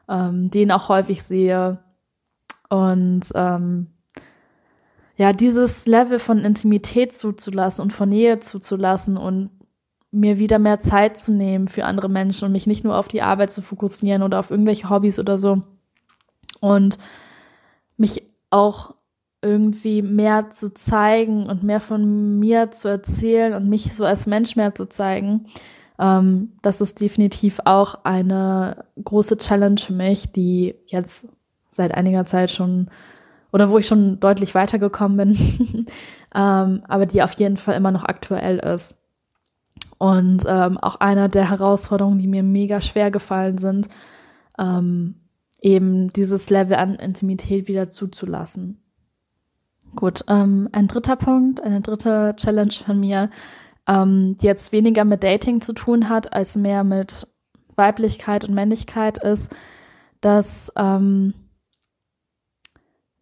[0.09, 1.79] ähm, den auch häufig sehe.
[2.69, 3.87] Und ähm,
[5.15, 9.49] ja, dieses Level von Intimität zuzulassen und von Nähe zuzulassen und
[10.11, 13.21] mir wieder mehr Zeit zu nehmen für andere Menschen und mich nicht nur auf die
[13.21, 15.61] Arbeit zu fokussieren oder auf irgendwelche Hobbys oder so.
[16.59, 16.97] Und
[17.97, 18.95] mich auch
[19.41, 24.55] irgendwie mehr zu zeigen und mehr von mir zu erzählen und mich so als Mensch
[24.55, 25.45] mehr zu zeigen,
[25.99, 31.27] ähm, das ist definitiv auch eine große Challenge für mich, die jetzt
[31.67, 32.89] seit einiger Zeit schon
[33.51, 35.85] oder wo ich schon deutlich weitergekommen bin,
[36.35, 38.98] ähm, aber die auf jeden Fall immer noch aktuell ist.
[39.99, 43.89] Und ähm, auch einer der Herausforderungen, die mir mega schwer gefallen sind,
[44.57, 45.15] ähm,
[45.61, 48.81] eben dieses Level an Intimität wieder zuzulassen.
[49.95, 53.29] Gut, ähm, ein dritter Punkt, eine dritte Challenge von mir
[53.89, 57.27] ähm, die jetzt weniger mit Dating zu tun hat, als mehr mit
[57.75, 59.53] Weiblichkeit und Männlichkeit ist,
[60.21, 61.33] dass, ähm,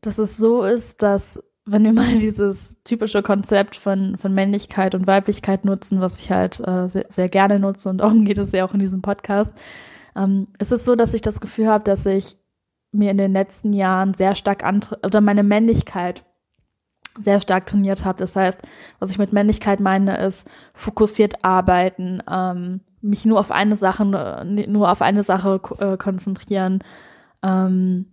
[0.02, 5.06] dass es so ist, dass wenn wir mal dieses typische Konzept von, von Männlichkeit und
[5.06, 8.66] Weiblichkeit nutzen, was ich halt äh, sehr, sehr gerne nutze und darum geht es ja
[8.66, 9.52] auch in diesem Podcast,
[10.16, 12.38] ähm, ist es so, dass ich das Gefühl habe, dass ich
[12.92, 14.64] mir in den letzten Jahren sehr stark
[15.04, 16.24] oder meine Männlichkeit
[17.20, 18.18] sehr stark trainiert habe.
[18.18, 18.62] Das heißt,
[19.00, 24.92] was ich mit Männlichkeit meine, ist fokussiert arbeiten, ähm, mich nur auf eine Sache, nur
[24.92, 26.84] auf eine Sache äh, konzentrieren.
[27.44, 28.08] Ähm,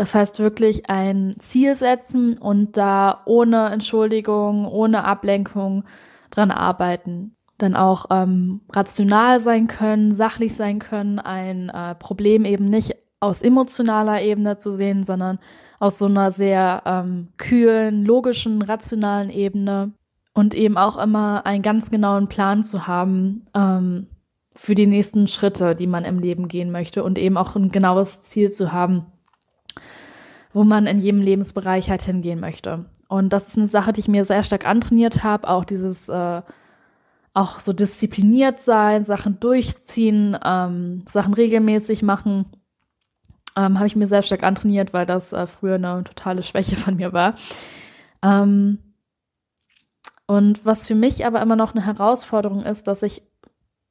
[0.00, 5.84] das heißt wirklich ein Ziel setzen und da ohne Entschuldigung, ohne Ablenkung
[6.30, 7.36] dran arbeiten.
[7.58, 13.42] Dann auch ähm, rational sein können, sachlich sein können, ein äh, Problem eben nicht aus
[13.42, 15.38] emotionaler Ebene zu sehen, sondern
[15.80, 19.92] aus so einer sehr ähm, kühlen, logischen, rationalen Ebene
[20.32, 24.06] und eben auch immer einen ganz genauen Plan zu haben ähm,
[24.52, 28.22] für die nächsten Schritte, die man im Leben gehen möchte und eben auch ein genaues
[28.22, 29.04] Ziel zu haben,
[30.52, 32.86] wo man in jedem Lebensbereich halt hingehen möchte.
[33.08, 36.42] Und das ist eine Sache, die ich mir sehr stark antrainiert habe, auch dieses äh,
[37.32, 42.46] auch so diszipliniert sein, Sachen durchziehen, ähm, Sachen regelmäßig machen
[43.56, 46.96] ähm, habe ich mir sehr stark antrainiert, weil das äh, früher eine totale Schwäche von
[46.96, 47.34] mir war.
[48.22, 48.78] Ähm,
[50.26, 53.22] und was für mich aber immer noch eine Herausforderung ist, dass ich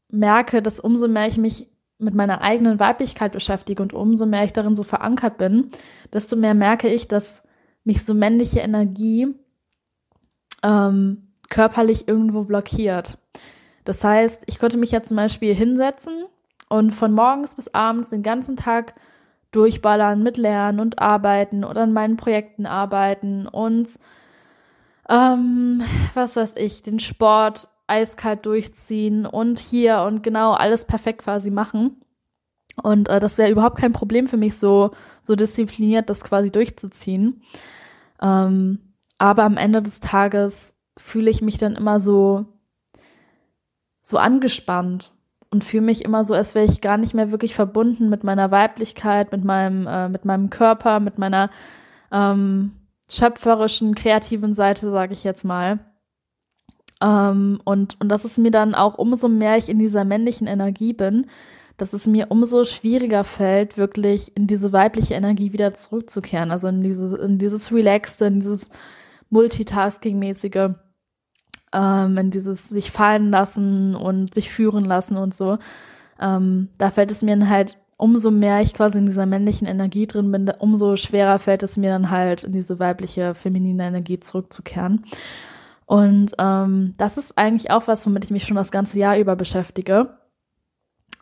[0.10, 1.69] merke, dass umso mehr ich mich
[2.00, 5.70] mit meiner eigenen Weiblichkeit beschäftige und umso mehr ich darin so verankert bin,
[6.12, 7.44] desto mehr merke ich, dass
[7.84, 9.28] mich so männliche Energie
[10.64, 13.18] ähm, körperlich irgendwo blockiert.
[13.84, 16.26] Das heißt, ich konnte mich ja zum Beispiel hinsetzen
[16.70, 18.96] und von morgens bis abends den ganzen Tag
[19.52, 24.00] durchballern mit Lernen und Arbeiten oder an meinen Projekten arbeiten und
[25.10, 25.82] ähm,
[26.14, 32.02] was weiß ich, den Sport eiskalt durchziehen und hier und genau alles perfekt quasi machen.
[32.82, 37.42] Und äh, das wäre überhaupt kein Problem für mich, so, so diszipliniert das quasi durchzuziehen.
[38.22, 42.46] Ähm, aber am Ende des Tages fühle ich mich dann immer so,
[44.02, 45.12] so angespannt
[45.52, 48.52] und fühle mich immer so, als wäre ich gar nicht mehr wirklich verbunden mit meiner
[48.52, 51.50] Weiblichkeit, mit meinem, äh, mit meinem Körper, mit meiner
[52.12, 52.72] ähm,
[53.10, 55.80] schöpferischen, kreativen Seite, sage ich jetzt mal.
[57.02, 60.94] Ähm, und, und dass es mir dann auch umso mehr ich in dieser männlichen Energie
[60.94, 61.28] bin,
[61.78, 66.52] dass es mir umso schwieriger fällt, wirklich in diese weibliche Energie wieder zurückzukehren.
[66.52, 68.70] Also in dieses, in dieses Relaxte, in dieses
[69.30, 70.76] Multitasking-mäßige
[71.74, 75.58] ähm, in dieses sich fallen lassen und sich führen lassen und so.
[76.20, 80.08] Ähm, da fällt es mir dann halt, umso mehr ich quasi in dieser männlichen Energie
[80.08, 85.06] drin bin, umso schwerer fällt es mir dann halt, in diese weibliche, feminine Energie zurückzukehren.
[85.90, 89.36] Und ähm, das ist eigentlich auch was, womit ich mich schon das ganze Jahr über
[89.36, 90.20] beschäftige.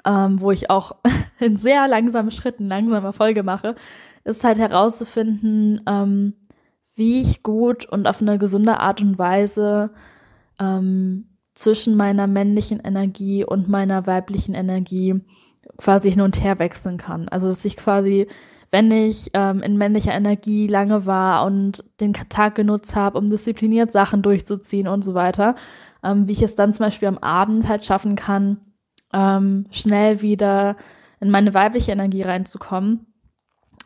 [0.06, 0.98] Ähm, wo ich auch
[1.40, 3.76] in sehr langsamen Schritten, langsamer Folge mache,
[4.26, 6.34] ist halt herauszufinden, ähm,
[6.96, 9.92] wie ich gut und auf eine gesunde Art und Weise
[10.60, 15.22] ähm, zwischen meiner männlichen Energie und meiner weiblichen Energie
[15.78, 17.30] quasi hin und her wechseln kann.
[17.30, 18.28] Also dass ich quasi,
[18.72, 23.92] wenn ich ähm, in männlicher Energie lange war und den Tag genutzt habe, um diszipliniert
[23.92, 25.56] Sachen durchzuziehen und so weiter,
[26.04, 28.58] ähm, wie ich es dann zum Beispiel am Abend halt schaffen kann,
[29.14, 30.76] ähm, schnell wieder
[31.20, 33.08] in meine weibliche Energie reinzukommen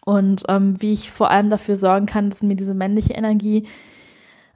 [0.04, 3.68] und ähm, wie ich vor allem dafür sorgen kann, dass mir diese männliche Energie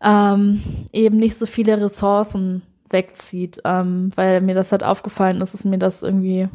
[0.01, 0.61] ähm,
[0.91, 5.77] eben nicht so viele Ressourcen wegzieht, ähm, weil mir das halt aufgefallen ist, dass mir
[5.77, 6.49] das irgendwie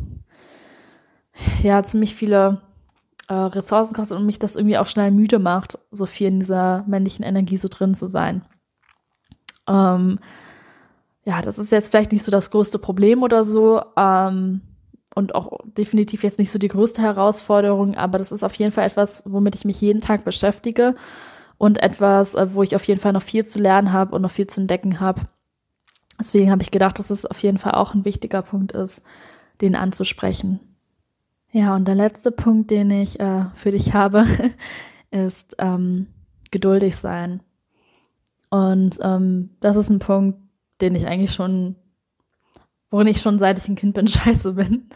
[1.62, 2.60] ja ziemlich viele
[3.30, 6.84] äh, Ressourcen kostet und mich das irgendwie auch schnell müde macht, so viel in dieser
[6.88, 8.42] männlichen Energie so drin zu sein.
[9.68, 10.18] Ähm,
[11.24, 14.62] ja, das ist jetzt vielleicht nicht so das größte Problem oder so ähm,
[15.14, 18.86] und auch definitiv jetzt nicht so die größte Herausforderung, aber das ist auf jeden Fall
[18.86, 20.96] etwas, womit ich mich jeden Tag beschäftige
[21.56, 24.32] und etwas, äh, wo ich auf jeden Fall noch viel zu lernen habe und noch
[24.32, 25.22] viel zu entdecken habe.
[26.18, 29.04] Deswegen habe ich gedacht, dass es auf jeden Fall auch ein wichtiger Punkt ist,
[29.60, 30.69] den anzusprechen.
[31.52, 34.24] Ja, und der letzte Punkt, den ich äh, für dich habe,
[35.10, 36.06] ist ähm,
[36.50, 37.42] geduldig sein.
[38.50, 40.38] Und ähm, das ist ein Punkt,
[40.80, 41.76] den ich eigentlich schon,
[42.88, 44.90] worin ich schon seit ich ein Kind bin, scheiße bin,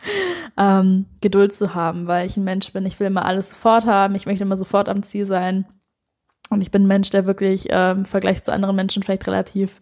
[0.56, 2.86] ähm, Geduld zu haben, weil ich ein Mensch bin.
[2.86, 5.66] Ich will immer alles sofort haben, ich möchte immer sofort am Ziel sein.
[6.50, 9.80] Und ich bin ein Mensch, der wirklich ähm, im Vergleich zu anderen Menschen vielleicht relativ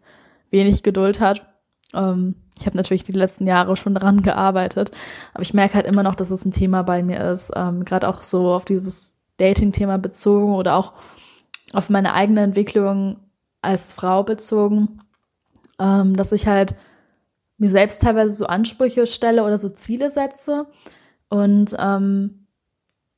[0.50, 1.46] wenig Geduld hat.
[1.92, 4.92] Ähm, ich habe natürlich die letzten Jahre schon daran gearbeitet,
[5.34, 7.50] aber ich merke halt immer noch, dass es ein Thema bei mir ist.
[7.56, 10.92] Ähm, Gerade auch so auf dieses Dating-Thema bezogen oder auch
[11.72, 13.16] auf meine eigene Entwicklung
[13.62, 15.00] als Frau bezogen,
[15.80, 16.76] ähm, dass ich halt
[17.58, 20.66] mir selbst teilweise so Ansprüche stelle oder so Ziele setze
[21.28, 22.46] und ähm,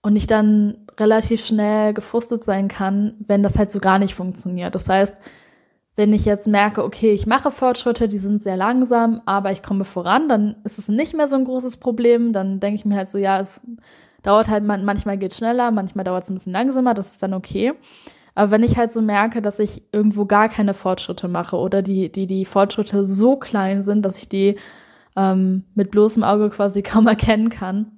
[0.01, 4.75] und ich dann relativ schnell gefrustet sein kann, wenn das halt so gar nicht funktioniert.
[4.75, 5.17] Das heißt,
[5.97, 9.85] wenn ich jetzt merke, okay, ich mache Fortschritte, die sind sehr langsam, aber ich komme
[9.85, 12.33] voran, dann ist es nicht mehr so ein großes Problem.
[12.33, 13.61] Dann denke ich mir halt so, ja, es
[14.23, 17.75] dauert halt, manchmal geht schneller, manchmal dauert es ein bisschen langsamer, das ist dann okay.
[18.35, 22.11] Aber wenn ich halt so merke, dass ich irgendwo gar keine Fortschritte mache oder die,
[22.11, 24.57] die, die Fortschritte so klein sind, dass ich die
[25.15, 27.94] ähm, mit bloßem Auge quasi kaum erkennen kann,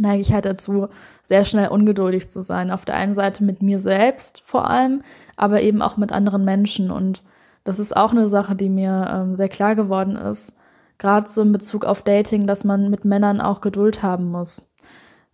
[0.00, 0.88] neige ich halt dazu,
[1.22, 2.70] sehr schnell ungeduldig zu sein.
[2.70, 5.02] Auf der einen Seite mit mir selbst vor allem,
[5.36, 6.90] aber eben auch mit anderen Menschen.
[6.90, 7.22] Und
[7.64, 10.56] das ist auch eine Sache, die mir ähm, sehr klar geworden ist,
[10.98, 14.72] gerade so in Bezug auf Dating, dass man mit Männern auch Geduld haben muss.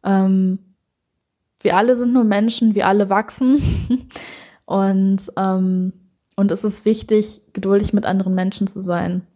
[0.05, 0.59] Ähm,
[1.61, 3.63] wir alle sind nur Menschen, wir alle wachsen.
[4.65, 5.93] und, ähm,
[6.37, 9.27] und es ist wichtig, geduldig mit anderen Menschen zu sein.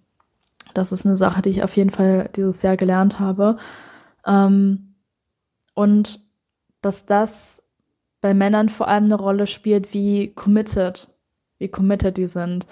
[0.75, 3.57] Das ist eine Sache, die ich auf jeden Fall dieses Jahr gelernt habe.
[4.27, 4.90] Ähm,
[5.75, 6.21] und
[6.83, 7.63] dass das
[8.21, 11.09] bei Männern vor allem eine Rolle spielt, wie committed,
[11.59, 12.67] wie committed die sind.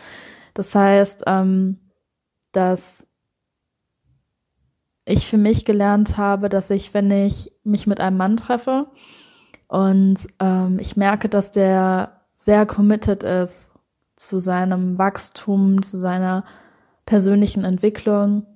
[0.54, 1.78] Das heißt, ähm,
[2.52, 3.06] dass
[5.04, 8.88] ich für mich gelernt habe, dass ich, wenn ich mich mit einem Mann treffe
[9.68, 13.72] und ähm, ich merke, dass der sehr committed ist
[14.16, 16.44] zu seinem Wachstum, zu seiner
[17.06, 18.46] persönlichen Entwicklung,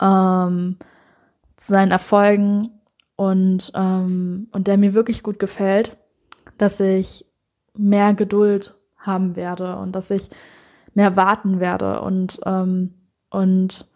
[0.00, 0.76] ähm,
[1.56, 2.79] zu seinen Erfolgen,
[3.20, 5.94] und, ähm, und der mir wirklich gut gefällt,
[6.56, 7.26] dass ich
[7.76, 10.30] mehr Geduld haben werde und dass ich
[10.94, 12.94] mehr warten werde und, ähm,
[13.28, 13.86] und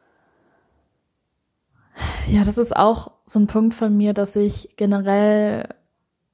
[2.26, 5.70] ja, das ist auch so ein Punkt von mir, dass ich generell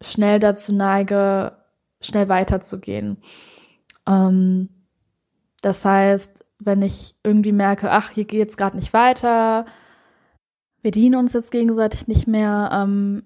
[0.00, 1.52] schnell dazu neige,
[2.00, 3.18] schnell weiterzugehen.
[4.04, 4.68] Ähm,
[5.62, 9.64] das heißt, wenn ich irgendwie merke, ach, hier geht es gerade nicht weiter,
[10.82, 13.24] wir dienen uns jetzt gegenseitig nicht mehr, ähm,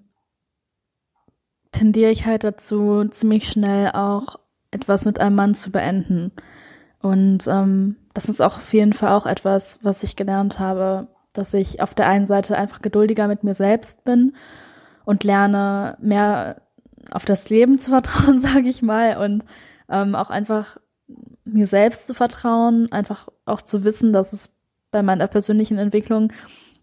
[1.71, 4.39] tendiere ich halt dazu, ziemlich schnell auch
[4.71, 6.31] etwas mit einem Mann zu beenden.
[7.01, 11.53] Und ähm, das ist auch auf jeden Fall auch etwas, was ich gelernt habe, dass
[11.53, 14.35] ich auf der einen Seite einfach geduldiger mit mir selbst bin
[15.03, 16.61] und lerne mehr
[17.11, 19.45] auf das Leben zu vertrauen, sage ich mal, und
[19.89, 20.77] ähm, auch einfach
[21.43, 24.49] mir selbst zu vertrauen, einfach auch zu wissen, dass es
[24.91, 26.31] bei meiner persönlichen Entwicklung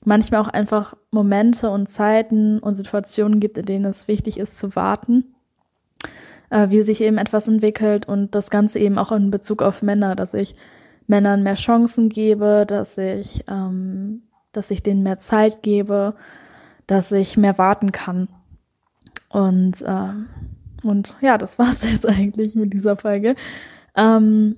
[0.05, 4.75] manchmal auch einfach Momente und Zeiten und Situationen gibt, in denen es wichtig ist zu
[4.75, 5.35] warten,
[6.51, 10.17] äh, wie sich eben etwas entwickelt und das Ganze eben auch in Bezug auf Männer,
[10.17, 10.55] dass ich
[11.07, 16.15] Männern mehr Chancen gebe, dass ich, ähm, dass ich denen mehr Zeit gebe,
[16.87, 18.29] dass ich mehr warten kann.
[19.29, 23.35] Und, äh, und ja, das war's jetzt eigentlich mit dieser Folge.
[23.97, 24.57] Ähm,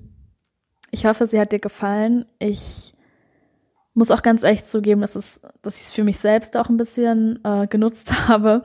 [0.91, 2.25] ich hoffe, sie hat dir gefallen.
[2.39, 2.94] Ich
[3.95, 6.77] muss auch ganz ehrlich zugeben, dass, es, dass ich es für mich selbst auch ein
[6.77, 8.61] bisschen äh, genutzt habe,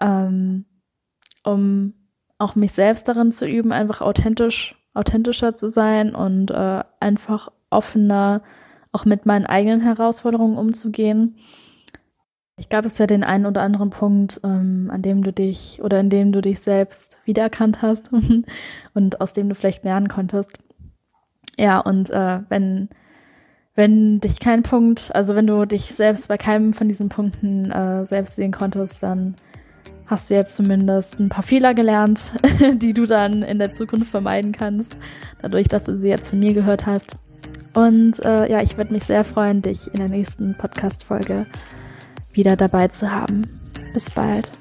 [0.00, 0.66] ähm,
[1.44, 1.94] um
[2.38, 8.42] auch mich selbst darin zu üben, einfach authentisch, authentischer zu sein und äh, einfach offener
[8.92, 11.36] auch mit meinen eigenen Herausforderungen umzugehen.
[12.58, 16.00] Ich gab es ja den einen oder anderen Punkt, ähm, an dem du dich oder
[16.00, 18.10] in dem du dich selbst wiedererkannt hast
[18.94, 20.58] und aus dem du vielleicht lernen konntest.
[21.58, 22.88] Ja, und äh, wenn
[23.76, 28.06] wenn dich kein Punkt, also wenn du dich selbst bei keinem von diesen Punkten äh,
[28.06, 29.36] selbst sehen konntest, dann
[30.06, 32.32] hast du jetzt zumindest ein paar Fehler gelernt,
[32.76, 34.96] die du dann in der Zukunft vermeiden kannst,
[35.42, 37.16] dadurch, dass du sie jetzt von mir gehört hast.
[37.74, 41.46] Und äh, ja, ich würde mich sehr freuen, dich in der nächsten Podcast-Folge
[42.32, 43.42] wieder dabei zu haben.
[43.92, 44.52] Bis bald.